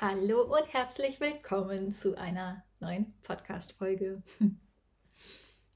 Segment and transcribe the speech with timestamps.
[0.00, 4.22] Hallo und herzlich willkommen zu einer neuen Podcast-Folge.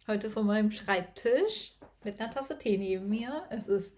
[0.06, 3.42] Heute von meinem Schreibtisch mit einer Tasse Tee neben mir.
[3.50, 3.96] Es ist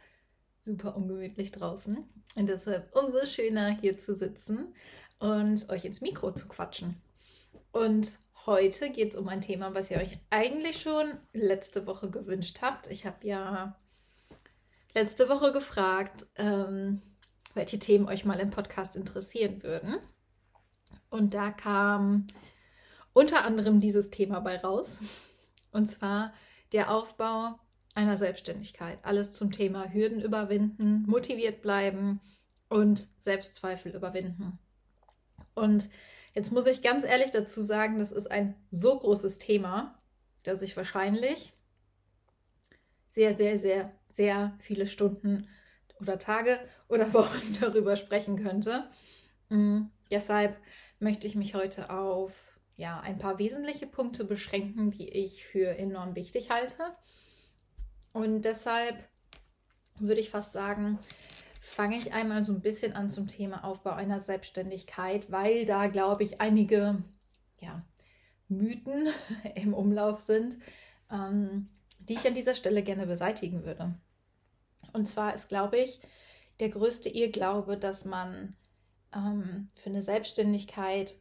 [0.60, 4.74] super ungemütlich draußen und deshalb umso schöner hier zu sitzen
[5.20, 7.02] und euch ins Mikro zu quatschen.
[7.70, 12.60] Und heute geht es um ein Thema, was ihr euch eigentlich schon letzte Woche gewünscht
[12.62, 12.90] habt.
[12.90, 13.78] Ich habe ja
[14.94, 17.02] letzte Woche gefragt, ähm,
[17.52, 19.98] welche Themen euch mal im Podcast interessieren würden.
[21.14, 22.26] Und da kam
[23.12, 25.00] unter anderem dieses Thema bei raus.
[25.70, 26.34] Und zwar
[26.72, 27.56] der Aufbau
[27.94, 28.98] einer Selbstständigkeit.
[29.04, 32.20] Alles zum Thema Hürden überwinden, motiviert bleiben
[32.68, 34.58] und Selbstzweifel überwinden.
[35.54, 35.88] Und
[36.34, 39.96] jetzt muss ich ganz ehrlich dazu sagen, das ist ein so großes Thema,
[40.42, 41.52] dass ich wahrscheinlich
[43.06, 45.46] sehr, sehr, sehr, sehr viele Stunden
[46.00, 48.90] oder Tage oder Wochen darüber sprechen könnte.
[49.50, 49.92] Mhm.
[50.10, 50.58] Deshalb
[51.04, 56.16] möchte ich mich heute auf ja, ein paar wesentliche Punkte beschränken, die ich für enorm
[56.16, 56.82] wichtig halte.
[58.12, 58.96] Und deshalb
[59.98, 60.98] würde ich fast sagen,
[61.60, 66.24] fange ich einmal so ein bisschen an zum Thema Aufbau einer Selbstständigkeit, weil da, glaube
[66.24, 67.02] ich, einige
[67.60, 67.84] ja,
[68.48, 69.08] Mythen
[69.54, 70.58] im Umlauf sind,
[71.12, 71.68] ähm,
[72.00, 73.94] die ich an dieser Stelle gerne beseitigen würde.
[74.92, 76.00] Und zwar ist, glaube ich,
[76.60, 78.54] der größte Irrglaube, dass man
[79.14, 81.14] ähm, für eine Selbstständigkeit.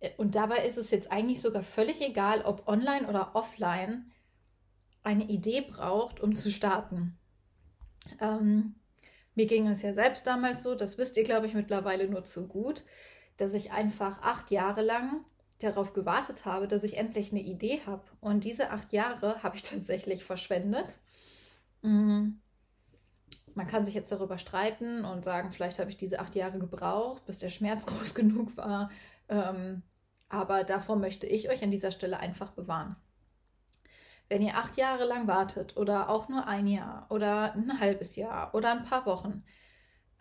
[0.00, 4.10] Äh, und dabei ist es jetzt eigentlich sogar völlig egal, ob online oder offline
[5.02, 7.18] eine Idee braucht, um zu starten.
[8.20, 8.76] Ähm,
[9.34, 12.46] mir ging es ja selbst damals so, das wisst ihr, glaube ich, mittlerweile nur zu
[12.46, 12.84] gut,
[13.36, 15.24] dass ich einfach acht Jahre lang
[15.58, 18.04] darauf gewartet habe, dass ich endlich eine Idee habe.
[18.20, 20.98] Und diese acht Jahre habe ich tatsächlich verschwendet.
[21.82, 22.40] Mhm.
[23.54, 27.24] Man kann sich jetzt darüber streiten und sagen, vielleicht habe ich diese acht Jahre gebraucht,
[27.26, 28.90] bis der Schmerz groß genug war.
[29.28, 29.82] Ähm,
[30.28, 32.96] aber davor möchte ich euch an dieser Stelle einfach bewahren.
[34.28, 38.54] Wenn ihr acht Jahre lang wartet oder auch nur ein Jahr oder ein halbes Jahr
[38.54, 39.44] oder ein paar Wochen,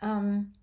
[0.02, 0.54] ähm,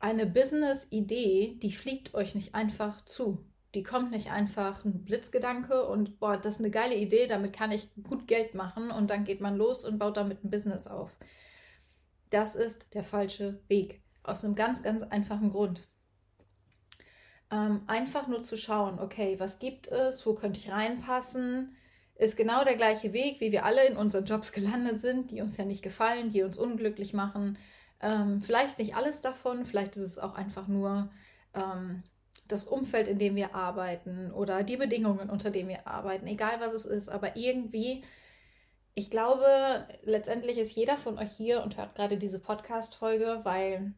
[0.00, 3.46] eine Business-Idee, die fliegt euch nicht einfach zu.
[3.76, 7.70] Die kommt nicht einfach ein Blitzgedanke und boah, das ist eine geile Idee, damit kann
[7.70, 11.16] ich gut Geld machen und dann geht man los und baut damit ein Business auf.
[12.32, 14.02] Das ist der falsche Weg.
[14.22, 15.86] Aus einem ganz, ganz einfachen Grund.
[17.50, 21.76] Ähm, einfach nur zu schauen, okay, was gibt es, wo könnte ich reinpassen,
[22.14, 25.58] ist genau der gleiche Weg, wie wir alle in unseren Jobs gelandet sind, die uns
[25.58, 27.58] ja nicht gefallen, die uns unglücklich machen.
[28.00, 31.10] Ähm, vielleicht nicht alles davon, vielleicht ist es auch einfach nur
[31.52, 32.02] ähm,
[32.48, 36.72] das Umfeld, in dem wir arbeiten oder die Bedingungen, unter denen wir arbeiten, egal was
[36.72, 38.04] es ist, aber irgendwie
[38.94, 43.94] ich glaube, letztendlich ist jeder von euch hier und hört gerade diese Podcast-Folge, weil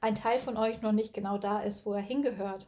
[0.00, 2.66] ein Teil von euch noch nicht genau da ist, wo er hingehört.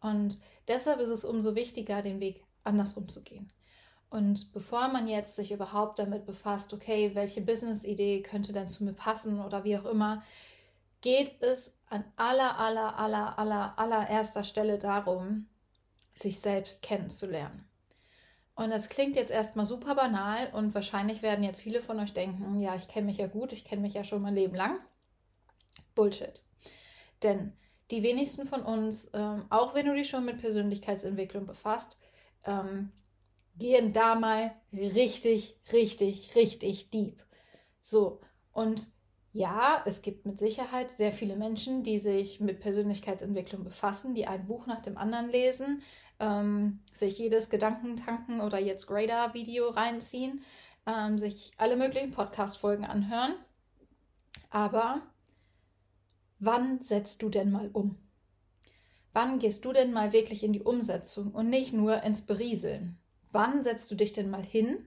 [0.00, 0.38] Und
[0.68, 3.50] deshalb ist es umso wichtiger, den Weg andersrum zu gehen.
[4.10, 8.92] Und bevor man jetzt sich überhaupt damit befasst, okay, welche Business-Idee könnte denn zu mir
[8.92, 10.22] passen oder wie auch immer,
[11.00, 15.48] geht es an aller, aller, aller, aller, allererster Stelle darum,
[16.14, 17.66] sich selbst kennenzulernen.
[18.56, 22.58] Und das klingt jetzt erstmal super banal und wahrscheinlich werden jetzt viele von euch denken,
[22.58, 24.78] ja, ich kenne mich ja gut, ich kenne mich ja schon mein Leben lang.
[25.94, 26.42] Bullshit.
[27.22, 27.52] Denn
[27.90, 32.00] die wenigsten von uns, ähm, auch wenn du dich schon mit Persönlichkeitsentwicklung befasst,
[32.46, 32.92] ähm,
[33.58, 37.22] gehen da mal richtig, richtig, richtig deep.
[37.82, 38.20] So,
[38.52, 38.88] und
[39.32, 44.46] ja, es gibt mit Sicherheit sehr viele Menschen, die sich mit Persönlichkeitsentwicklung befassen, die ein
[44.46, 45.82] Buch nach dem anderen lesen,
[46.20, 50.44] ähm, sich jedes Gedankentanken oder jetzt Grader-Video reinziehen,
[50.86, 53.34] ähm, sich alle möglichen Podcast-Folgen anhören.
[54.50, 55.02] Aber
[56.38, 57.98] wann setzt du denn mal um?
[59.12, 62.98] Wann gehst du denn mal wirklich in die Umsetzung und nicht nur ins Berieseln?
[63.32, 64.86] Wann setzt du dich denn mal hin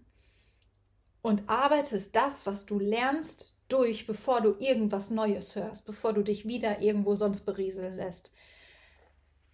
[1.21, 6.47] und arbeitest das, was du lernst, durch, bevor du irgendwas Neues hörst, bevor du dich
[6.47, 8.31] wieder irgendwo sonst berieseln lässt?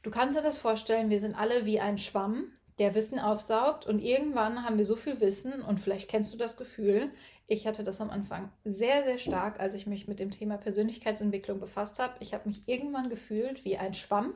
[0.05, 3.97] Du kannst dir das vorstellen, wir sind alle wie ein Schwamm, der Wissen aufsaugt und
[3.97, 7.09] irgendwann haben wir so viel Wissen und vielleicht kennst du das Gefühl.
[7.47, 11.59] Ich hatte das am Anfang sehr, sehr stark, als ich mich mit dem Thema Persönlichkeitsentwicklung
[11.59, 12.13] befasst habe.
[12.19, 14.35] Ich habe mich irgendwann gefühlt wie ein Schwamm,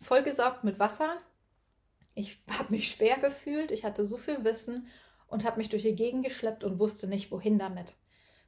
[0.00, 1.18] vollgesaugt mit Wasser.
[2.14, 4.86] Ich habe mich schwer gefühlt, ich hatte so viel Wissen
[5.26, 7.96] und habe mich durch die Gegend geschleppt und wusste nicht, wohin damit.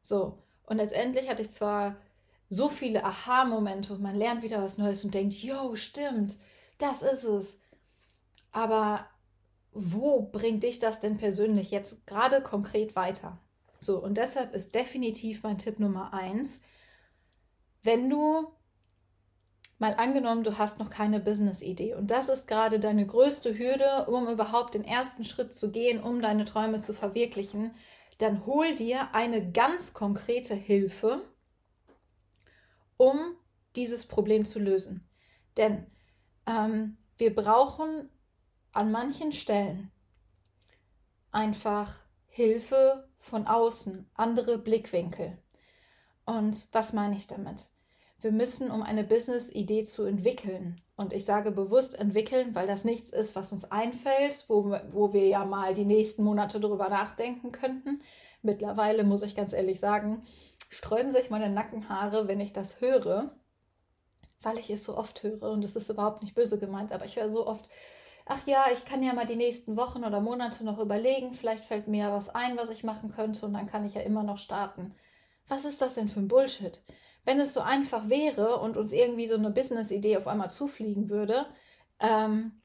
[0.00, 1.96] So, und letztendlich hatte ich zwar
[2.48, 6.36] so viele Aha-Momente und man lernt wieder was Neues und denkt, yo, stimmt,
[6.78, 7.58] das ist es.
[8.52, 9.06] Aber
[9.72, 13.38] wo bringt dich das denn persönlich jetzt gerade konkret weiter?
[13.80, 16.62] So, und deshalb ist definitiv mein Tipp Nummer eins,
[17.82, 18.46] wenn du
[19.78, 24.28] mal angenommen, du hast noch keine Business-Idee und das ist gerade deine größte Hürde, um
[24.28, 27.74] überhaupt den ersten Schritt zu gehen, um deine Träume zu verwirklichen,
[28.18, 31.22] dann hol dir eine ganz konkrete Hilfe,
[32.96, 33.36] um
[33.76, 35.06] dieses Problem zu lösen.
[35.56, 35.86] Denn
[36.46, 38.08] ähm, wir brauchen
[38.72, 39.90] an manchen Stellen
[41.30, 45.38] einfach Hilfe von außen, andere Blickwinkel.
[46.24, 47.70] Und was meine ich damit?
[48.20, 53.10] Wir müssen, um eine Business-Idee zu entwickeln, und ich sage bewusst entwickeln, weil das nichts
[53.10, 58.00] ist, was uns einfällt, wo, wo wir ja mal die nächsten Monate drüber nachdenken könnten.
[58.42, 60.22] Mittlerweile muss ich ganz ehrlich sagen,
[60.74, 63.34] sträuben sich meine Nackenhaare, wenn ich das höre,
[64.42, 67.16] weil ich es so oft höre und es ist überhaupt nicht böse gemeint, aber ich
[67.16, 67.68] höre so oft,
[68.26, 71.88] ach ja, ich kann ja mal die nächsten Wochen oder Monate noch überlegen, vielleicht fällt
[71.88, 74.38] mir ja was ein, was ich machen könnte und dann kann ich ja immer noch
[74.38, 74.94] starten.
[75.48, 76.82] Was ist das denn für ein Bullshit?
[77.24, 81.46] Wenn es so einfach wäre und uns irgendwie so eine Business-Idee auf einmal zufliegen würde,
[82.00, 82.60] ähm,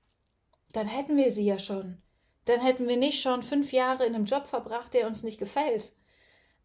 [0.72, 2.02] dann hätten wir sie ja schon.
[2.46, 5.94] Dann hätten wir nicht schon fünf Jahre in einem Job verbracht, der uns nicht gefällt.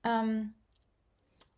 [0.04, 0.54] Ähm,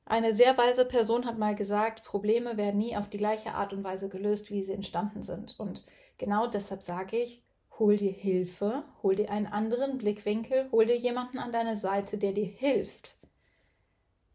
[0.08, 3.82] eine sehr weise Person hat mal gesagt, Probleme werden nie auf die gleiche Art und
[3.82, 5.58] Weise gelöst, wie sie entstanden sind.
[5.58, 5.84] Und
[6.16, 7.42] genau deshalb sage ich,
[7.78, 12.32] hol dir Hilfe, hol dir einen anderen Blickwinkel, hol dir jemanden an deine Seite, der
[12.32, 13.16] dir hilft,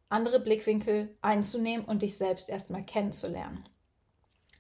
[0.10, 3.64] andere Blickwinkel einzunehmen und dich selbst erstmal kennenzulernen.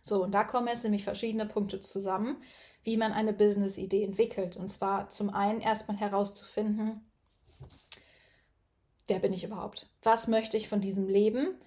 [0.01, 2.41] So, und da kommen jetzt nämlich verschiedene Punkte zusammen,
[2.83, 4.55] wie man eine Business-Idee entwickelt.
[4.55, 7.10] Und zwar zum einen erstmal herauszufinden,
[9.11, 9.87] wer bin ich überhaupt?
[10.03, 11.59] Was möchte ich von diesem Leben?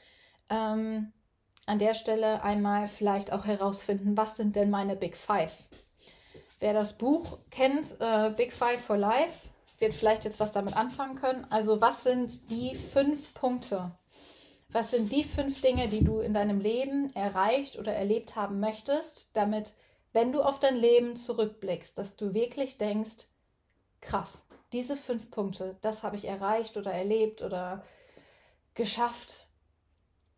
[0.48, 1.12] Ähm,
[1.66, 5.54] an der Stelle einmal vielleicht auch herausfinden, was sind denn meine Big Five?
[6.58, 11.16] Wer das Buch kennt, äh, Big Five for Life, wird vielleicht jetzt was damit anfangen
[11.16, 11.46] können.
[11.50, 13.92] Also was sind die fünf Punkte?
[14.70, 19.36] Was sind die fünf Dinge, die du in deinem Leben erreicht oder erlebt haben möchtest,
[19.36, 19.74] damit,
[20.14, 23.26] wenn du auf dein Leben zurückblickst, dass du wirklich denkst,
[24.00, 27.82] krass, diese fünf Punkte, das habe ich erreicht oder erlebt oder
[28.74, 29.46] geschafft.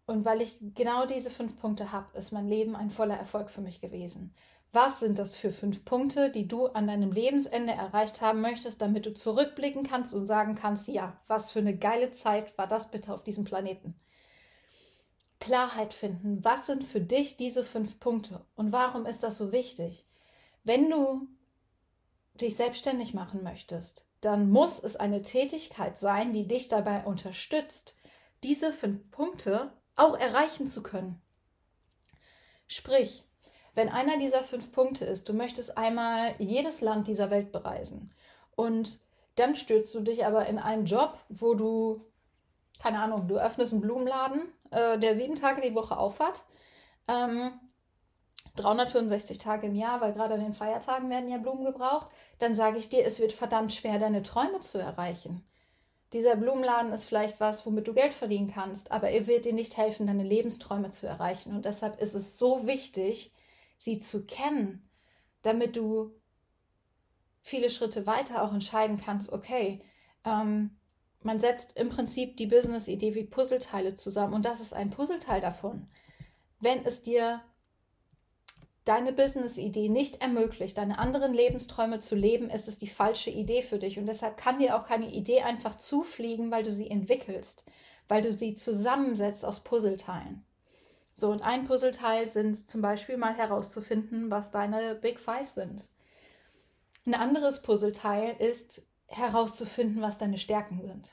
[0.06, 3.62] Und weil ich genau diese fünf Punkte habe, ist mein Leben ein voller Erfolg für
[3.62, 4.34] mich gewesen.
[4.72, 9.06] Was sind das für fünf Punkte, die du an deinem Lebensende erreicht haben möchtest, damit
[9.06, 13.14] du zurückblicken kannst und sagen kannst, ja, was für eine geile Zeit war das bitte
[13.14, 13.98] auf diesem Planeten?
[15.40, 20.06] Klarheit finden, was sind für dich diese fünf Punkte und warum ist das so wichtig?
[20.62, 21.26] Wenn du
[22.34, 27.96] dich selbstständig machen möchtest, dann muss es eine Tätigkeit sein, die dich dabei unterstützt,
[28.42, 31.20] diese fünf Punkte auch erreichen zu können.
[32.66, 33.24] Sprich,
[33.74, 38.12] wenn einer dieser fünf Punkte ist, du möchtest einmal jedes Land dieser Welt bereisen
[38.56, 38.98] und
[39.36, 42.04] dann stürzt du dich aber in einen Job, wo du,
[42.82, 46.44] keine Ahnung, du öffnest einen Blumenladen, äh, der sieben Tage die Woche aufhat,
[47.06, 47.52] ähm,
[48.56, 52.08] 365 Tage im Jahr, weil gerade an den Feiertagen werden ja Blumen gebraucht,
[52.38, 55.44] dann sage ich dir, es wird verdammt schwer, deine Träume zu erreichen.
[56.12, 59.76] Dieser Blumenladen ist vielleicht was, womit du Geld verdienen kannst, aber er wird dir nicht
[59.76, 61.54] helfen, deine Lebensträume zu erreichen.
[61.54, 63.32] Und deshalb ist es so wichtig,
[63.76, 64.88] sie zu kennen,
[65.42, 66.12] damit du
[67.42, 69.82] viele Schritte weiter auch entscheiden kannst, okay,
[70.24, 70.76] ähm,
[71.22, 75.88] man setzt im Prinzip die Business-Idee wie Puzzleteile zusammen und das ist ein Puzzleteil davon.
[76.60, 77.42] Wenn es dir
[78.86, 83.78] deine Business-Idee nicht ermöglicht, deine anderen Lebensträume zu leben, ist es die falsche Idee für
[83.78, 83.98] dich.
[83.98, 87.64] Und deshalb kann dir auch keine Idee einfach zufliegen, weil du sie entwickelst,
[88.08, 90.44] weil du sie zusammensetzt aus Puzzleteilen.
[91.12, 95.88] So, und ein Puzzleteil sind zum Beispiel mal herauszufinden, was deine Big Five sind.
[97.04, 101.12] Ein anderes Puzzleteil ist herauszufinden, was deine Stärken sind.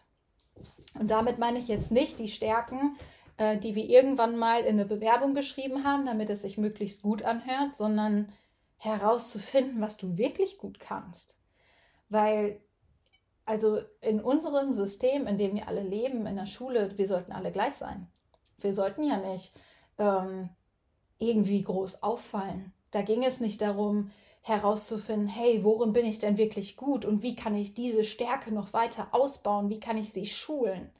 [0.99, 2.97] Und damit meine ich jetzt nicht die Stärken,
[3.37, 7.23] äh, die wir irgendwann mal in eine Bewerbung geschrieben haben, damit es sich möglichst gut
[7.23, 8.31] anhört, sondern
[8.77, 11.39] herauszufinden, was du wirklich gut kannst.
[12.09, 12.59] Weil,
[13.45, 17.51] also in unserem System, in dem wir alle leben, in der Schule, wir sollten alle
[17.51, 18.07] gleich sein.
[18.59, 19.53] Wir sollten ja nicht
[19.97, 20.49] ähm,
[21.17, 22.73] irgendwie groß auffallen.
[22.91, 24.11] Da ging es nicht darum,
[24.41, 28.73] herauszufinden, hey, worin bin ich denn wirklich gut und wie kann ich diese Stärke noch
[28.73, 30.91] weiter ausbauen, wie kann ich sie schulen.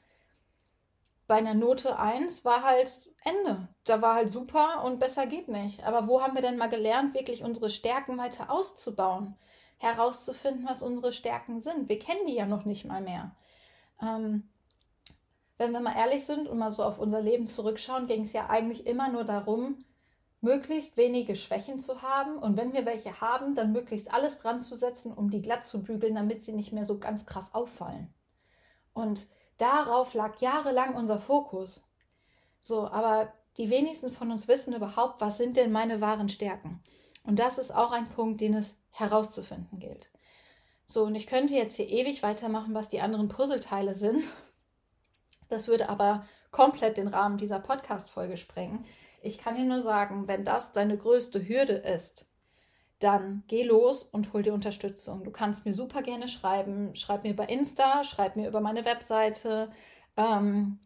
[1.26, 3.68] Bei einer Note 1 war halt Ende.
[3.84, 5.84] Da war halt super und besser geht nicht.
[5.84, 9.34] Aber wo haben wir denn mal gelernt, wirklich unsere Stärken weiter auszubauen?
[9.78, 11.88] Herauszufinden, was unsere Stärken sind.
[11.88, 13.34] Wir kennen die ja noch nicht mal mehr.
[14.02, 14.48] Ähm,
[15.56, 18.48] wenn wir mal ehrlich sind und mal so auf unser Leben zurückschauen, ging es ja
[18.50, 19.84] eigentlich immer nur darum,
[20.40, 24.76] möglichst wenige Schwächen zu haben und wenn wir welche haben, dann möglichst alles dran zu
[24.76, 28.12] setzen, um die glatt zu bügeln, damit sie nicht mehr so ganz krass auffallen.
[28.92, 29.26] Und
[29.58, 31.82] darauf lag jahrelang unser Fokus.
[32.60, 36.82] So, aber die wenigsten von uns wissen überhaupt, was sind denn meine wahren Stärken.
[37.22, 40.10] Und das ist auch ein Punkt, den es herauszufinden gilt.
[40.86, 44.24] So, und ich könnte jetzt hier ewig weitermachen, was die anderen Puzzleteile sind.
[45.48, 48.84] Das würde aber komplett den Rahmen dieser Podcast-Folge sprengen.
[49.22, 52.26] Ich kann dir nur sagen, wenn das deine größte Hürde ist,
[52.98, 55.24] dann geh los und hol dir Unterstützung.
[55.24, 56.94] Du kannst mir super gerne schreiben.
[56.94, 59.70] Schreib mir bei Insta, schreib mir über meine Webseite.
[60.16, 60.78] Ähm,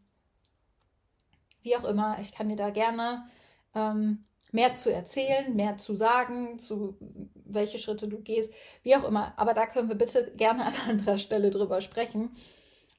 [1.62, 3.28] wie auch immer, ich kann dir da gerne
[3.74, 6.96] ähm, mehr zu erzählen, mehr zu sagen, zu
[7.34, 9.34] welche Schritte du gehst, wie auch immer.
[9.36, 12.30] Aber da können wir bitte gerne an anderer Stelle drüber sprechen,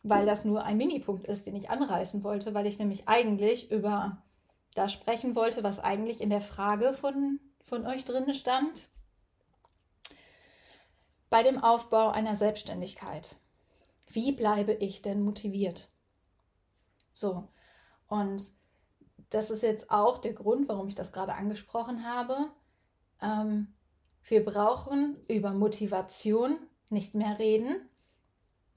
[0.04, 4.22] weil das nur ein Minipunkt ist, den ich anreißen wollte, weil ich nämlich eigentlich über
[4.75, 8.88] das sprechen wollte, was eigentlich in der Frage von, von euch drin stand.
[11.29, 13.38] Bei dem Aufbau einer Selbstständigkeit.
[14.07, 15.89] Wie bleibe ich denn motiviert?
[17.12, 17.48] So,
[18.07, 18.51] und
[19.29, 22.50] das ist jetzt auch der Grund, warum ich das gerade angesprochen habe.
[23.21, 23.74] Ähm,
[24.24, 26.57] wir brauchen über Motivation
[26.89, 27.88] nicht mehr reden,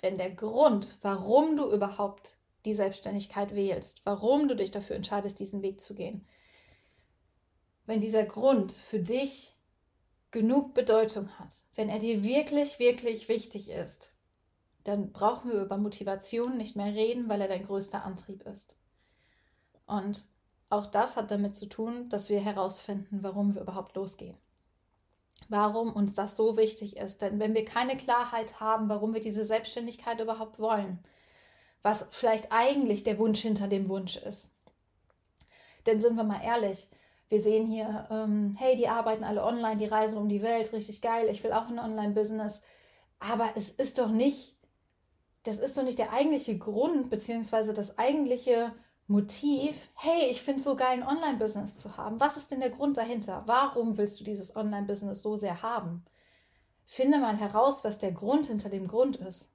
[0.01, 5.63] wenn der Grund, warum du überhaupt die Selbstständigkeit wählst, warum du dich dafür entscheidest, diesen
[5.63, 6.27] Weg zu gehen,
[7.87, 9.52] wenn dieser Grund für dich
[10.33, 14.13] genug Bedeutung hat, wenn er dir wirklich, wirklich wichtig ist,
[14.83, 18.75] dann brauchen wir über Motivation nicht mehr reden, weil er dein größter Antrieb ist.
[19.87, 20.27] Und
[20.71, 24.37] auch das hat damit zu tun, dass wir herausfinden, warum wir überhaupt losgehen.
[25.49, 27.21] Warum uns das so wichtig ist.
[27.21, 30.99] Denn wenn wir keine Klarheit haben, warum wir diese Selbstständigkeit überhaupt wollen,
[31.83, 34.51] was vielleicht eigentlich der Wunsch hinter dem Wunsch ist.
[35.87, 36.89] Denn sind wir mal ehrlich,
[37.33, 41.01] wir sehen hier, ähm, hey, die arbeiten alle online, die reisen um die Welt, richtig
[41.01, 42.61] geil, ich will auch ein Online-Business.
[43.21, 44.59] Aber es ist doch nicht,
[45.43, 48.75] das ist doch nicht der eigentliche Grund, beziehungsweise das eigentliche
[49.07, 52.21] Motiv, hey, ich finde es so geil, ein Online-Business zu haben.
[52.21, 53.45] Was ist denn der Grund dahinter?
[53.47, 56.05] Warum willst du dieses Online-Business so sehr haben?
[56.85, 59.49] Finde mal heraus, was der Grund hinter dem Grund ist.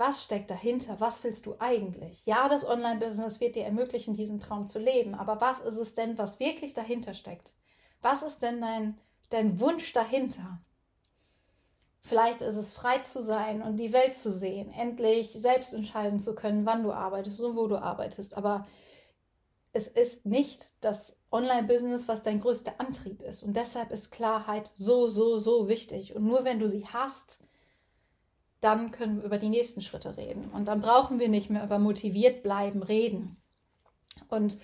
[0.00, 0.98] Was steckt dahinter?
[0.98, 2.24] Was willst du eigentlich?
[2.24, 6.16] Ja, das Online-Business wird dir ermöglichen, diesen Traum zu leben, aber was ist es denn,
[6.16, 7.52] was wirklich dahinter steckt?
[8.00, 10.62] Was ist denn dein, dein Wunsch dahinter?
[12.00, 16.34] Vielleicht ist es frei zu sein und die Welt zu sehen, endlich selbst entscheiden zu
[16.34, 18.38] können, wann du arbeitest und wo du arbeitest.
[18.38, 18.66] Aber
[19.74, 23.42] es ist nicht das Online-Business, was dein größter Antrieb ist.
[23.42, 26.16] Und deshalb ist Klarheit so, so, so wichtig.
[26.16, 27.44] Und nur wenn du sie hast,
[28.60, 30.50] dann können wir über die nächsten Schritte reden.
[30.50, 33.36] Und dann brauchen wir nicht mehr über motiviert bleiben reden.
[34.28, 34.58] Und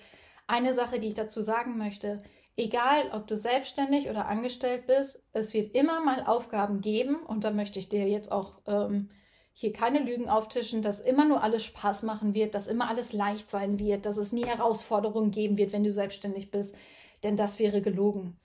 [0.45, 2.21] eine Sache, die ich dazu sagen möchte,
[2.59, 7.51] Egal, ob du selbstständig oder angestellt bist, es wird immer mal Aufgaben geben und da
[7.51, 9.11] möchte ich dir jetzt auch ähm,
[9.53, 13.51] hier keine Lügen auftischen, dass immer nur alles Spaß machen wird, dass immer alles leicht
[13.51, 16.75] sein wird, dass es nie Herausforderungen geben wird, wenn du selbstständig bist,
[17.23, 18.39] denn das wäre gelogen.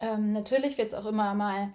[0.00, 1.74] Ähm, natürlich wird es auch immer mal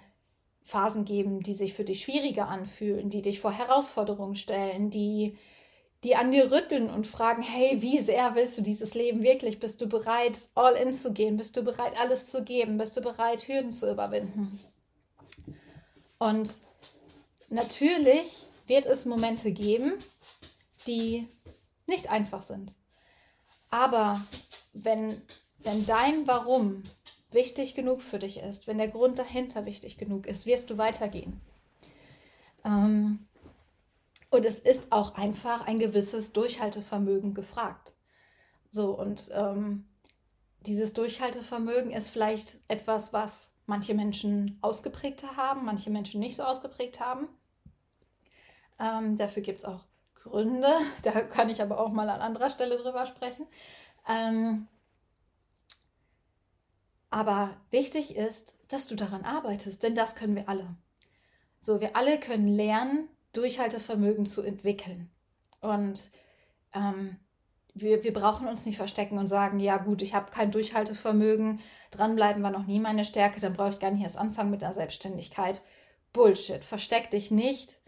[0.66, 5.38] Phasen geben, die sich für dich schwieriger anfühlen, die dich vor Herausforderungen stellen, die
[6.04, 9.60] die an dir rütteln und fragen, hey, wie sehr willst du dieses Leben wirklich?
[9.60, 11.36] Bist du bereit, all in zu gehen?
[11.36, 12.78] Bist du bereit, alles zu geben?
[12.78, 14.60] Bist du bereit, Hürden zu überwinden?
[16.20, 16.60] Und
[17.50, 19.94] natürlich wird es Momente geben,
[20.86, 21.28] die
[21.88, 22.76] nicht einfach sind.
[23.72, 24.24] Aber
[24.74, 25.24] wenn,
[25.60, 26.84] wenn dein Warum
[27.36, 31.40] wichtig genug für dich ist, wenn der Grund dahinter wichtig genug ist, wirst du weitergehen.
[32.64, 33.28] Ähm,
[34.32, 37.94] und es ist auch einfach ein gewisses Durchhaltevermögen gefragt.
[38.70, 39.86] So, und ähm,
[40.62, 47.00] dieses Durchhaltevermögen ist vielleicht etwas, was manche Menschen ausgeprägter haben, manche Menschen nicht so ausgeprägt
[47.00, 47.28] haben.
[48.80, 50.68] Ähm, dafür gibt es auch Gründe.
[51.04, 53.48] Da kann ich aber auch mal an anderer Stelle drüber sprechen.
[54.08, 54.68] Ähm,
[57.16, 60.76] aber wichtig ist, dass du daran arbeitest, denn das können wir alle.
[61.60, 65.10] So, wir alle können lernen, Durchhaltevermögen zu entwickeln.
[65.62, 66.12] Und
[66.74, 67.16] ähm,
[67.74, 72.44] wir, wir brauchen uns nicht verstecken und sagen, ja gut, ich habe kein Durchhaltevermögen, dranbleiben
[72.44, 75.62] war noch nie meine Stärke, dann brauche ich gar nicht erst anfangen mit der Selbstständigkeit.
[76.12, 77.80] Bullshit, versteck dich nicht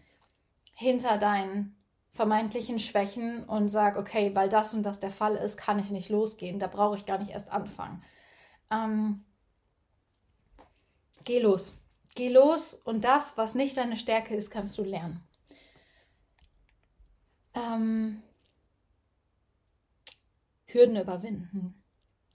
[0.72, 1.76] hinter deinen
[2.12, 6.08] vermeintlichen Schwächen und sag, okay, weil das und das der Fall ist, kann ich nicht
[6.08, 8.02] losgehen, da brauche ich gar nicht erst anfangen.
[8.70, 9.24] Ähm,
[11.24, 11.74] geh los.
[12.14, 15.22] Geh los und das, was nicht deine Stärke ist, kannst du lernen.
[17.54, 18.22] Ähm,
[20.66, 21.82] Hürden überwinden.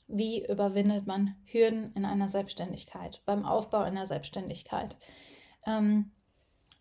[0.08, 4.98] Wie überwindet man Hürden in einer Selbstständigkeit, beim Aufbau einer Selbstständigkeit?
[5.66, 6.12] Ähm,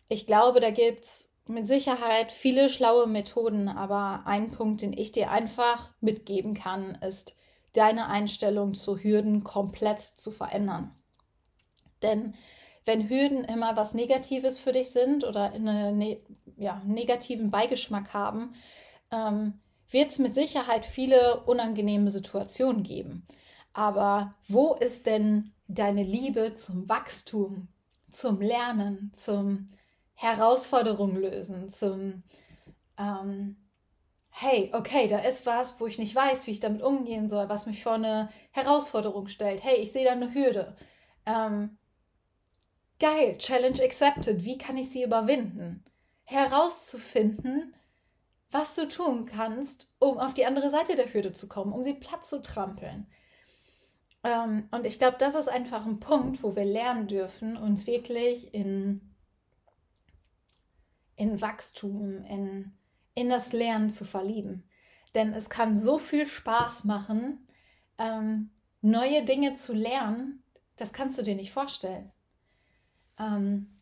[0.07, 5.11] ich glaube, da gibt es mit Sicherheit viele schlaue Methoden, aber ein Punkt, den ich
[5.11, 7.35] dir einfach mitgeben kann, ist,
[7.73, 10.91] deine Einstellung zu Hürden komplett zu verändern.
[12.01, 12.35] Denn
[12.85, 16.21] wenn Hürden immer was Negatives für dich sind oder einen ne
[16.57, 18.53] ja, negativen Beigeschmack haben,
[19.11, 23.25] ähm, wird es mit Sicherheit viele unangenehme Situationen geben.
[23.73, 27.69] Aber wo ist denn deine Liebe zum Wachstum,
[28.11, 29.67] zum Lernen, zum
[30.13, 32.23] Herausforderungen lösen, zum
[32.97, 33.55] ähm,
[34.35, 37.67] hey, okay, da ist was, wo ich nicht weiß, wie ich damit umgehen soll, was
[37.67, 39.63] mich vor eine Herausforderung stellt.
[39.63, 40.75] Hey, ich sehe da eine Hürde.
[41.27, 41.77] Ähm,
[42.99, 44.43] geil, Challenge accepted.
[44.43, 45.83] Wie kann ich sie überwinden?
[46.23, 47.75] Herauszufinden,
[48.49, 51.93] was du tun kannst, um auf die andere Seite der Hürde zu kommen, um sie
[51.93, 53.05] platt zu trampeln.
[54.23, 58.51] Ähm, und ich glaube, das ist einfach ein Punkt, wo wir lernen dürfen, uns wirklich
[58.51, 59.13] in,
[61.17, 62.73] in Wachstum, in,
[63.15, 64.63] in das Lernen zu verlieben.
[65.15, 67.47] Denn es kann so viel Spaß machen,
[67.97, 68.49] ähm,
[68.81, 70.43] neue Dinge zu lernen,
[70.75, 72.11] das kannst du dir nicht vorstellen.
[73.19, 73.79] Ähm,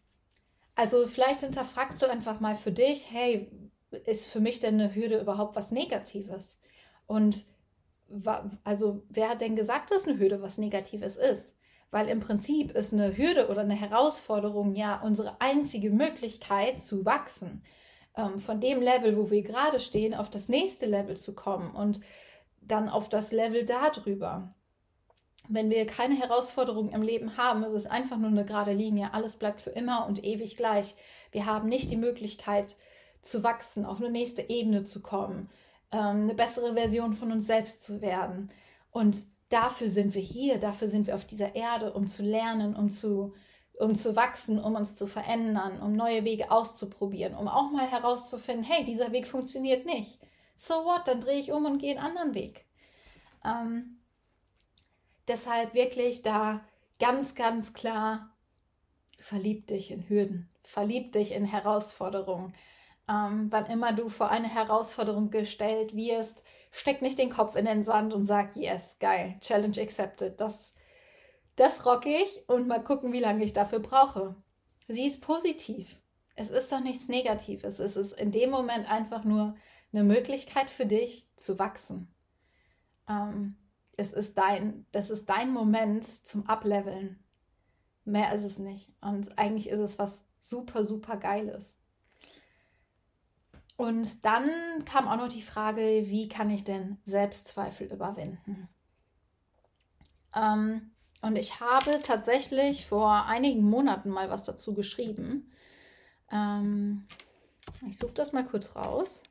[0.75, 3.51] also vielleicht hinterfragst du einfach mal für dich, hey,
[4.05, 6.59] ist für mich denn eine Hürde überhaupt was Negatives?
[7.07, 7.45] Und
[8.63, 11.57] also wer hat denn gesagt, dass eine Hürde was Negatives ist?
[11.91, 17.63] Weil im Prinzip ist eine Hürde oder eine Herausforderung ja unsere einzige Möglichkeit zu wachsen.
[18.15, 22.01] Ähm, von dem Level, wo wir gerade stehen, auf das nächste Level zu kommen und
[22.61, 24.53] dann auf das Level darüber.
[25.49, 29.13] Wenn wir keine Herausforderung im Leben haben, ist es einfach nur eine gerade Linie.
[29.13, 30.95] Alles bleibt für immer und ewig gleich.
[31.31, 32.75] Wir haben nicht die Möglichkeit
[33.21, 35.49] zu wachsen, auf eine nächste Ebene zu kommen,
[35.91, 38.51] ähm, eine bessere Version von uns selbst zu werden.
[38.91, 39.17] Und
[39.49, 43.33] dafür sind wir hier, dafür sind wir auf dieser Erde, um zu lernen, um zu,
[43.81, 48.63] um zu wachsen, um uns zu verändern, um neue Wege auszuprobieren, um auch mal herauszufinden,
[48.63, 50.19] hey, dieser Weg funktioniert nicht.
[50.55, 51.07] So what?
[51.07, 52.65] Dann drehe ich um und gehe einen anderen Weg.
[53.43, 53.97] Ähm,
[55.27, 56.61] deshalb wirklich da
[57.00, 58.29] ganz, ganz klar,
[59.17, 62.53] verlieb dich in Hürden, verlieb dich in Herausforderungen,
[63.09, 67.83] ähm, wann immer du vor eine Herausforderung gestellt wirst, steck nicht den Kopf in den
[67.83, 70.39] Sand und sag, yes, geil, Challenge accepted.
[70.39, 70.75] Das,
[71.55, 74.35] das rock ich und mal gucken, wie lange ich dafür brauche.
[74.87, 75.98] Sie ist positiv.
[76.35, 77.79] Es ist doch nichts Negatives.
[77.79, 79.55] Es ist in dem Moment einfach nur
[79.94, 82.14] eine Möglichkeit für dich zu wachsen.
[83.07, 83.57] Ähm,
[83.98, 87.24] es ist dein, das ist dein Moment zum Ableveln.
[88.05, 88.94] Mehr ist es nicht.
[89.01, 91.77] Und eigentlich ist es was super, super Geiles.
[93.77, 94.50] Und dann
[94.85, 98.70] kam auch noch die Frage, wie kann ich denn Selbstzweifel überwinden?
[100.35, 105.51] Ähm, und ich habe tatsächlich vor einigen Monaten mal was dazu geschrieben.
[106.31, 107.07] Ähm,
[107.88, 109.24] ich suche das mal kurz raus.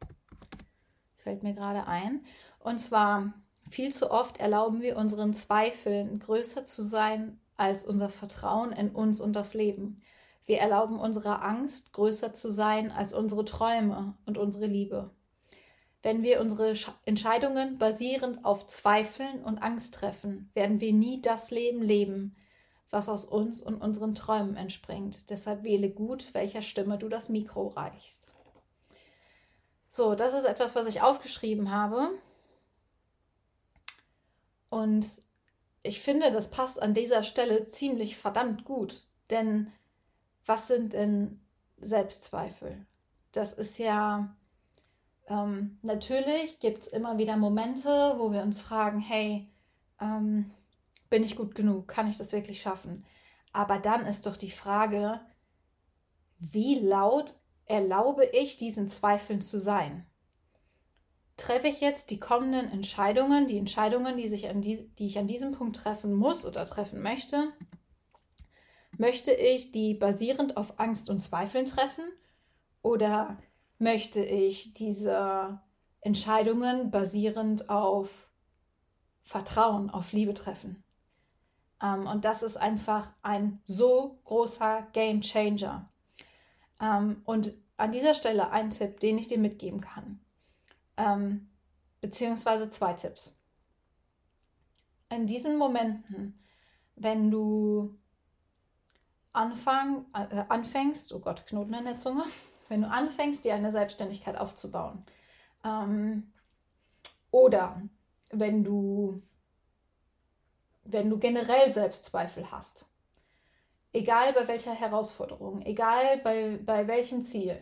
[1.17, 2.25] Fällt mir gerade ein.
[2.59, 3.33] Und zwar,
[3.69, 9.21] viel zu oft erlauben wir unseren Zweifeln größer zu sein als unser Vertrauen in uns
[9.21, 10.03] und das Leben.
[10.45, 15.11] Wir erlauben unserer Angst größer zu sein als unsere Träume und unsere Liebe.
[16.03, 21.83] Wenn wir unsere Entscheidungen basierend auf Zweifeln und Angst treffen, werden wir nie das Leben
[21.83, 22.35] leben,
[22.91, 25.31] was aus uns und unseren Träumen entspringt.
[25.31, 28.31] Deshalb wähle gut, welcher Stimme du das Mikro reichst.
[29.89, 32.11] So, das ist etwas, was ich aufgeschrieben habe.
[34.71, 35.07] Und
[35.83, 39.73] ich finde, das passt an dieser Stelle ziemlich verdammt gut, denn
[40.47, 41.41] was sind denn
[41.77, 42.87] Selbstzweifel?
[43.33, 44.35] Das ist ja,
[45.31, 49.49] ähm, natürlich gibt es immer wieder Momente, wo wir uns fragen, hey,
[50.01, 50.51] ähm,
[51.09, 51.89] bin ich gut genug?
[51.89, 53.07] Kann ich das wirklich schaffen?
[53.53, 55.21] Aber dann ist doch die Frage,
[56.39, 60.07] wie laut erlaube ich diesen Zweifeln zu sein?
[61.39, 65.27] Treffe ich jetzt die kommenden Entscheidungen, die Entscheidungen, die, sich an die, die ich an
[65.27, 67.53] diesem Punkt treffen muss oder treffen möchte,
[69.01, 72.05] Möchte ich die basierend auf Angst und Zweifeln treffen
[72.83, 73.39] oder
[73.81, 75.61] möchte ich diese
[76.01, 78.31] Entscheidungen basierend auf
[79.23, 80.85] Vertrauen, auf Liebe treffen?
[81.83, 85.89] Ähm, und das ist einfach ein so großer Game Changer.
[86.81, 90.21] Ähm, und an dieser Stelle ein Tipp, den ich dir mitgeben kann.
[90.97, 91.49] Ähm,
[92.01, 93.39] beziehungsweise zwei Tipps.
[95.09, 96.39] In diesen Momenten,
[96.97, 97.99] wenn du
[99.33, 102.25] anfang, äh, anfängst, oh Gott, Knoten in der Zunge,
[102.71, 105.05] wenn du anfängst, dir eine Selbstständigkeit aufzubauen.
[105.65, 106.33] Ähm,
[107.33, 107.83] oder
[108.31, 109.21] wenn du,
[110.85, 112.87] wenn du generell Selbstzweifel hast.
[113.93, 117.61] Egal bei welcher Herausforderung, egal bei, bei welchem Ziel.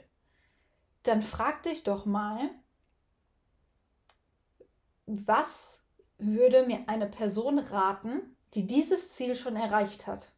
[1.05, 2.51] dann frag dich doch mal,
[5.07, 5.83] was
[6.18, 10.33] würde mir eine Person raten, die dieses Ziel schon erreicht hat?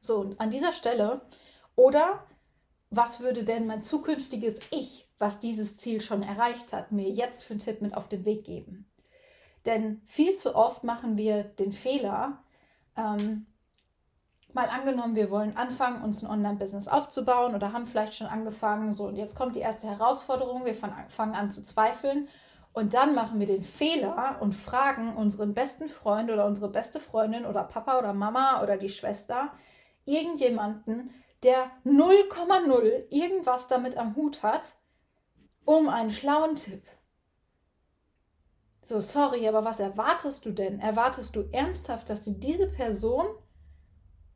[0.00, 1.22] So, an dieser Stelle,
[1.76, 2.26] oder
[2.90, 7.52] was würde denn mein zukünftiges Ich, was dieses Ziel schon erreicht hat, mir jetzt für
[7.52, 8.90] einen Tipp mit auf den Weg geben?
[9.66, 12.42] Denn viel zu oft machen wir den Fehler,
[12.96, 13.46] ähm,
[14.54, 19.06] mal angenommen, wir wollen anfangen, uns ein Online-Business aufzubauen oder haben vielleicht schon angefangen, so
[19.06, 22.28] und jetzt kommt die erste Herausforderung, wir fangen an zu zweifeln
[22.72, 27.44] und dann machen wir den Fehler und fragen unseren besten Freund oder unsere beste Freundin
[27.44, 29.52] oder Papa oder Mama oder die Schwester,
[30.04, 31.10] irgendjemanden,
[31.42, 34.76] der 0,0 irgendwas damit am Hut hat,
[35.64, 36.82] um einen schlauen Tipp.
[38.82, 40.80] So, sorry, aber was erwartest du denn?
[40.80, 43.26] Erwartest du ernsthaft, dass dir diese Person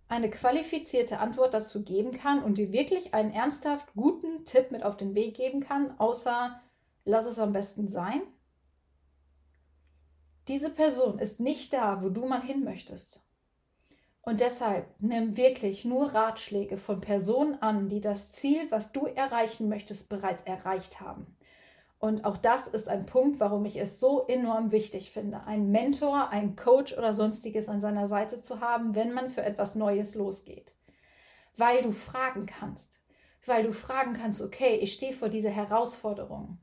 [0.08, 4.98] eine qualifizierte Antwort dazu geben kann und dir wirklich einen ernsthaft guten Tipp mit auf
[4.98, 6.60] den Weg geben kann, außer
[7.06, 8.20] lass es am besten sein?
[10.48, 13.24] Diese Person ist nicht da, wo du mal hin möchtest.
[14.22, 19.68] Und deshalb nimm wirklich nur Ratschläge von Personen an, die das Ziel, was du erreichen
[19.68, 21.36] möchtest, bereits erreicht haben.
[21.98, 26.30] Und auch das ist ein Punkt, warum ich es so enorm wichtig finde, einen Mentor,
[26.30, 30.74] einen Coach oder sonstiges an seiner Seite zu haben, wenn man für etwas Neues losgeht.
[31.56, 33.02] Weil du fragen kannst.
[33.44, 36.58] Weil du fragen kannst, okay, ich stehe vor dieser Herausforderung.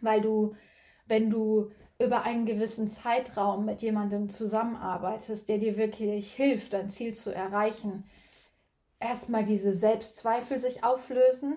[0.00, 0.54] Weil du,
[1.06, 7.14] wenn du über einen gewissen Zeitraum mit jemandem zusammenarbeitest, der dir wirklich hilft, dein Ziel
[7.14, 8.04] zu erreichen,
[8.98, 11.56] erstmal diese Selbstzweifel sich auflösen,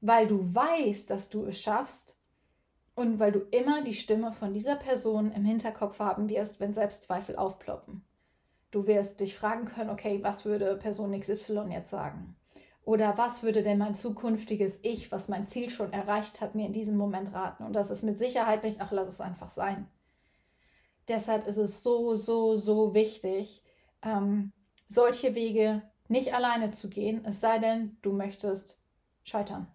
[0.00, 2.20] weil du weißt, dass du es schaffst
[2.94, 7.36] und weil du immer die Stimme von dieser Person im Hinterkopf haben wirst, wenn Selbstzweifel
[7.36, 8.04] aufploppen.
[8.70, 12.36] Du wirst dich fragen können, okay, was würde Person XY jetzt sagen?
[12.88, 16.72] Oder was würde denn mein zukünftiges Ich, was mein Ziel schon erreicht hat, mir in
[16.72, 17.64] diesem Moment raten?
[17.64, 19.86] Und das ist mit Sicherheit nicht, ach, lass es einfach sein.
[21.06, 23.62] Deshalb ist es so, so, so wichtig,
[24.00, 24.52] ähm,
[24.88, 28.82] solche Wege nicht alleine zu gehen, es sei denn, du möchtest
[29.22, 29.66] scheitern.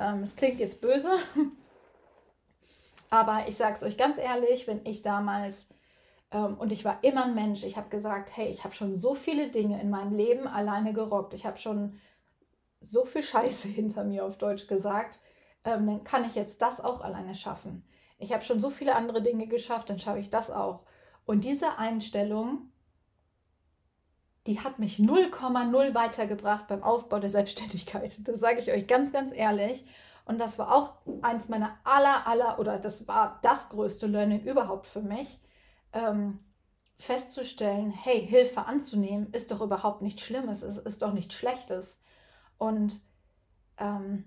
[0.00, 1.12] Ähm, es klingt jetzt böse,
[3.10, 5.68] aber ich sage es euch ganz ehrlich, wenn ich damals,
[6.30, 9.48] und ich war immer ein Mensch, ich habe gesagt, hey, ich habe schon so viele
[9.50, 11.34] Dinge in meinem Leben alleine gerockt.
[11.34, 12.00] Ich habe schon
[12.80, 15.20] so viel Scheiße hinter mir auf Deutsch gesagt.
[15.64, 17.84] Ähm, dann kann ich jetzt das auch alleine schaffen.
[18.18, 20.84] Ich habe schon so viele andere Dinge geschafft, dann schaffe ich das auch.
[21.26, 22.70] Und diese Einstellung,
[24.46, 28.20] die hat mich 0,0 weitergebracht beim Aufbau der Selbstständigkeit.
[28.24, 29.84] Das sage ich euch ganz, ganz ehrlich.
[30.24, 34.86] Und das war auch eins meiner aller, aller, oder das war das größte Learning überhaupt
[34.86, 35.38] für mich,
[35.92, 36.40] ähm,
[36.98, 42.00] festzustellen, hey, Hilfe anzunehmen, ist doch überhaupt nichts Schlimmes, es ist doch nichts Schlechtes.
[42.58, 43.00] Und
[43.78, 44.24] ähm,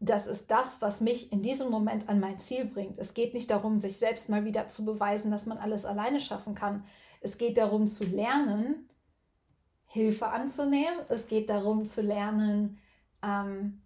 [0.00, 2.98] das ist das, was mich in diesem Moment an mein Ziel bringt.
[2.98, 6.54] Es geht nicht darum, sich selbst mal wieder zu beweisen, dass man alles alleine schaffen
[6.54, 6.84] kann.
[7.20, 8.88] Es geht darum zu lernen,
[9.86, 10.98] Hilfe anzunehmen.
[11.08, 12.78] Es geht darum zu lernen,
[13.22, 13.82] ähm,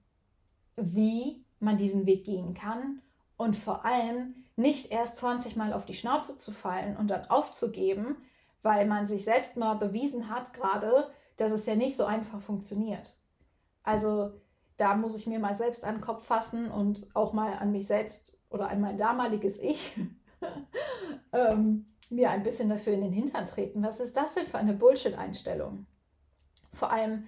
[0.76, 3.02] wie man diesen Weg gehen kann
[3.36, 8.16] und vor allem nicht erst 20 Mal auf die Schnauze zu fallen und dann aufzugeben,
[8.62, 13.16] weil man sich selbst mal bewiesen hat, gerade, dass es ja nicht so einfach funktioniert.
[13.82, 14.32] Also
[14.76, 17.86] da muss ich mir mal selbst an den Kopf fassen und auch mal an mich
[17.86, 19.96] selbst oder an mein damaliges Ich
[21.32, 23.82] ähm, mir ein bisschen dafür in den Hintern treten.
[23.82, 25.86] Was ist das denn für eine Bullshit-Einstellung?
[26.72, 27.26] Vor allem,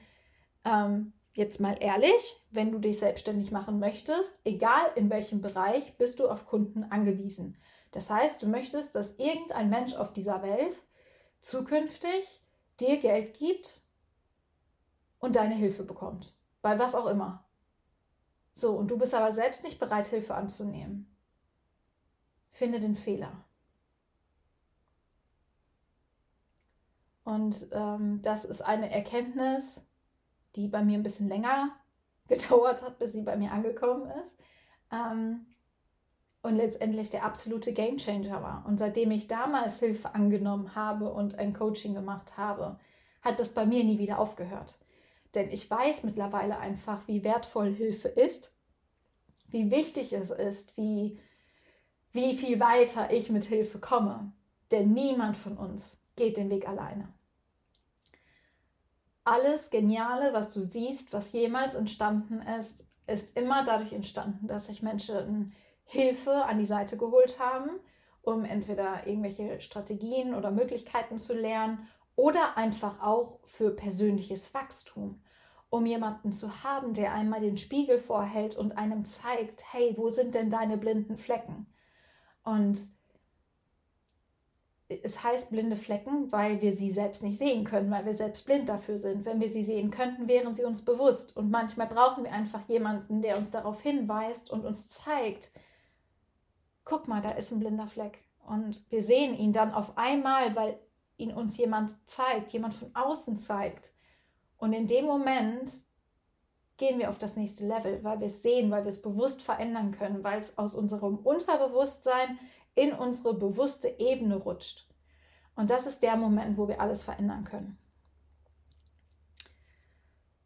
[0.64, 6.20] ähm, jetzt mal ehrlich, wenn du dich selbstständig machen möchtest, egal in welchem Bereich, bist
[6.20, 7.56] du auf Kunden angewiesen.
[7.90, 10.74] Das heißt, du möchtest, dass irgendein Mensch auf dieser Welt
[11.40, 12.42] zukünftig
[12.80, 13.82] dir Geld gibt
[15.18, 16.34] und deine Hilfe bekommt.
[16.62, 17.44] Bei was auch immer.
[18.54, 21.14] So, und du bist aber selbst nicht bereit, Hilfe anzunehmen.
[22.50, 23.44] Finde den Fehler.
[27.24, 29.86] Und ähm, das ist eine Erkenntnis,
[30.56, 31.70] die bei mir ein bisschen länger
[32.28, 34.36] gedauert hat, bis sie bei mir angekommen ist.
[34.90, 35.46] Ähm,
[36.42, 38.64] und letztendlich der absolute Gamechanger war.
[38.66, 42.80] Und seitdem ich damals Hilfe angenommen habe und ein Coaching gemacht habe,
[43.22, 44.76] hat das bei mir nie wieder aufgehört.
[45.34, 48.52] Denn ich weiß mittlerweile einfach, wie wertvoll Hilfe ist,
[49.48, 51.20] wie wichtig es ist, wie,
[52.10, 54.32] wie viel weiter ich mit Hilfe komme.
[54.72, 57.08] Denn niemand von uns geht den Weg alleine
[59.24, 64.82] alles Geniale, was du siehst, was jemals entstanden ist, ist immer dadurch entstanden, dass sich
[64.82, 65.52] Menschen
[65.84, 67.70] Hilfe an die Seite geholt haben,
[68.22, 75.20] um entweder irgendwelche Strategien oder Möglichkeiten zu lernen oder einfach auch für persönliches Wachstum.
[75.72, 80.34] um jemanden zu haben, der einmal den Spiegel vorhält und einem zeigt, hey, wo sind
[80.34, 81.66] denn deine blinden Flecken?
[82.44, 82.78] Und
[85.02, 88.68] es heißt blinde Flecken, weil wir sie selbst nicht sehen können, weil wir selbst blind
[88.68, 89.24] dafür sind.
[89.24, 91.36] Wenn wir sie sehen könnten, wären sie uns bewusst.
[91.36, 95.50] Und manchmal brauchen wir einfach jemanden, der uns darauf hinweist und uns zeigt,
[96.84, 98.18] guck mal, da ist ein blinder Fleck.
[98.46, 100.78] Und wir sehen ihn dann auf einmal, weil
[101.16, 103.92] ihn uns jemand zeigt, jemand von außen zeigt.
[104.58, 105.70] Und in dem Moment
[106.76, 109.92] gehen wir auf das nächste Level, weil wir es sehen, weil wir es bewusst verändern
[109.92, 112.38] können, weil es aus unserem Unterbewusstsein
[112.74, 114.86] in unsere bewusste Ebene rutscht.
[115.54, 117.78] Und das ist der Moment, wo wir alles verändern können.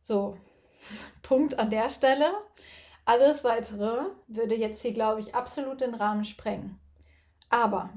[0.02, 0.36] So,
[1.22, 2.32] Punkt an der Stelle.
[3.04, 6.80] Alles weitere würde jetzt hier, glaube ich, absolut den Rahmen sprengen.
[7.48, 7.90] Aber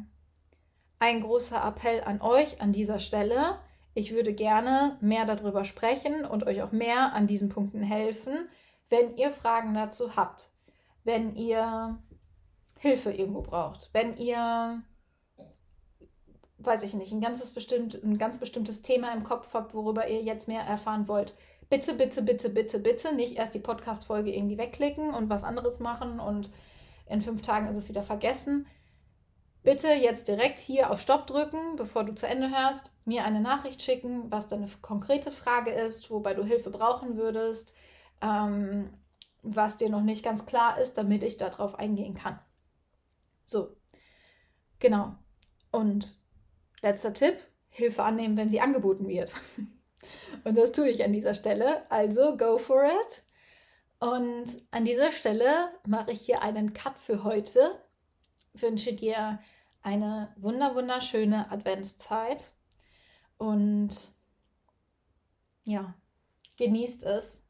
[1.00, 3.60] ein großer Appell an euch an dieser Stelle.
[3.94, 8.50] Ich würde gerne mehr darüber sprechen und euch auch mehr an diesen Punkten helfen,
[8.90, 10.52] wenn ihr Fragen dazu habt.
[11.04, 11.98] Wenn ihr
[12.80, 14.82] Hilfe irgendwo braucht, wenn ihr,
[16.60, 20.22] weiß ich nicht, ein, ganzes bestimmt, ein ganz bestimmtes Thema im Kopf habt, worüber ihr
[20.22, 21.36] jetzt mehr erfahren wollt,
[21.70, 26.22] bitte, bitte, bitte, bitte, bitte nicht erst die Podcast-Folge irgendwie wegklicken und was anderes machen
[26.22, 26.52] und
[27.06, 28.66] in fünf Tagen ist es wieder vergessen.
[29.62, 33.84] Bitte jetzt direkt hier auf Stopp drücken, bevor du zu Ende hörst, mir eine Nachricht
[33.84, 37.74] schicken, was deine konkrete Frage ist, wobei du Hilfe brauchen würdest,
[38.22, 38.94] ähm,
[39.42, 42.40] was dir noch nicht ganz klar ist, damit ich darauf eingehen kann.
[43.50, 43.76] So,
[44.80, 45.16] genau.
[45.72, 46.20] Und
[46.82, 47.36] letzter Tipp,
[47.70, 49.34] Hilfe annehmen, wenn sie angeboten wird.
[50.44, 51.90] Und das tue ich an dieser Stelle.
[51.92, 53.24] Also go for it.
[54.00, 57.84] Und an dieser Stelle mache ich hier einen Cut für heute.
[58.54, 59.40] Wünsche dir
[59.82, 62.52] eine wunder wunderschöne Adventszeit
[63.38, 64.14] und
[65.66, 65.94] ja,
[66.58, 67.42] genießt es.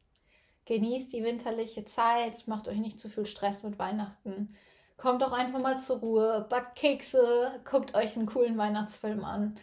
[0.65, 4.55] Genießt die winterliche Zeit, macht euch nicht zu viel Stress mit Weihnachten
[4.99, 9.57] kommt doch einfach mal zur Ruhe, backt Kekse, guckt euch einen coolen Weihnachtsfilm an.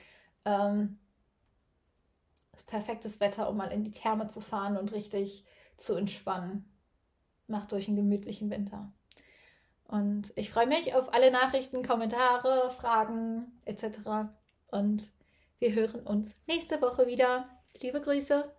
[0.45, 0.99] Ähm,
[2.67, 5.45] perfektes Wetter, um mal in die Therme zu fahren und richtig
[5.77, 6.65] zu entspannen.
[7.47, 8.93] Macht euch einen gemütlichen Winter.
[9.85, 14.31] Und ich freue mich auf alle Nachrichten, Kommentare, Fragen etc.
[14.69, 15.13] Und
[15.61, 17.49] wir hören uns nächste Woche wieder.
[17.81, 18.56] Liebe Grüße.